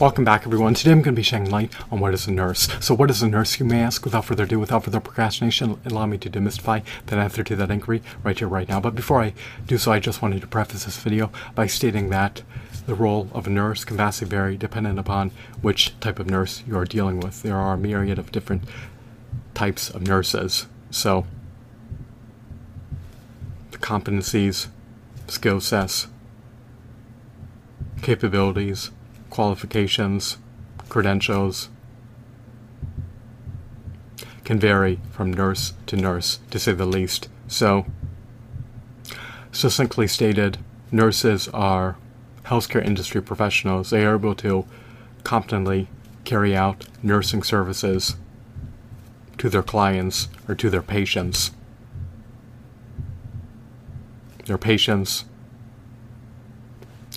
[0.00, 0.72] Welcome back, everyone.
[0.72, 2.70] Today I'm going to be shedding light on what is a nurse.
[2.80, 4.02] So, what is a nurse, you may ask?
[4.02, 8.02] Without further ado, without further procrastination, allow me to demystify that answer to that inquiry
[8.24, 8.80] right here, right now.
[8.80, 9.34] But before I
[9.66, 12.40] do so, I just wanted to preface this video by stating that
[12.86, 16.78] the role of a nurse can vastly vary dependent upon which type of nurse you
[16.78, 17.42] are dealing with.
[17.42, 18.62] There are a myriad of different
[19.52, 20.66] types of nurses.
[20.90, 21.26] So,
[23.70, 24.68] the competencies,
[25.26, 26.06] skill sets,
[28.00, 28.92] capabilities,
[29.30, 30.36] qualifications,
[30.88, 31.68] credentials
[34.44, 37.28] can vary from nurse to nurse, to say the least.
[37.46, 37.86] So,
[39.52, 40.58] succinctly stated,
[40.90, 41.96] nurses are
[42.44, 43.90] healthcare industry professionals.
[43.90, 44.66] They are able to
[45.22, 45.88] competently
[46.24, 48.16] carry out nursing services
[49.38, 51.52] to their clients or to their patients.
[54.46, 55.24] Their patients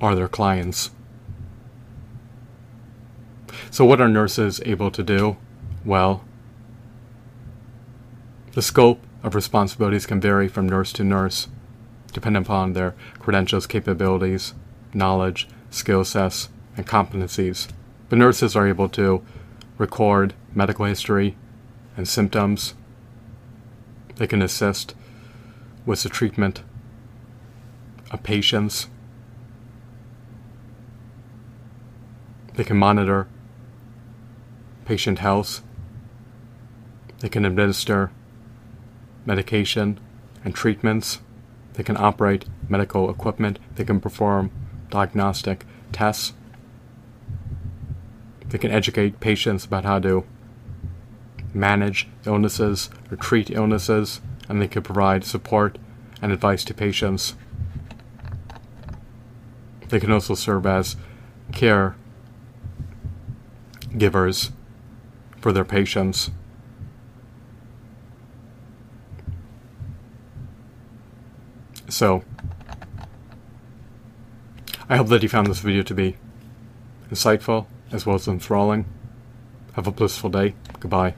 [0.00, 0.90] are their clients.
[3.74, 5.36] So, what are nurses able to do?
[5.84, 6.22] Well,
[8.52, 11.48] the scope of responsibilities can vary from nurse to nurse,
[12.12, 14.54] depending upon their credentials, capabilities,
[14.92, 17.66] knowledge, skill sets, and competencies.
[18.08, 19.24] But nurses are able to
[19.76, 21.34] record medical history
[21.96, 22.74] and symptoms.
[24.14, 24.94] They can assist
[25.84, 26.62] with the treatment
[28.12, 28.86] of patients.
[32.54, 33.26] They can monitor
[34.84, 35.62] patient health.
[37.20, 38.10] They can administer
[39.24, 39.98] medication
[40.44, 41.20] and treatments.
[41.74, 43.58] They can operate medical equipment.
[43.76, 44.50] They can perform
[44.90, 46.34] diagnostic tests.
[48.48, 50.24] They can educate patients about how to
[51.52, 55.78] manage illnesses or treat illnesses, and they can provide support
[56.20, 57.34] and advice to patients.
[59.88, 60.96] They can also serve as
[61.52, 61.96] care
[63.96, 64.50] givers
[65.44, 66.30] for their patients.
[71.86, 72.24] So,
[74.88, 76.16] I hope that you found this video to be
[77.10, 78.86] insightful as well as enthralling.
[79.74, 80.54] Have a blissful day.
[80.80, 81.12] Goodbye.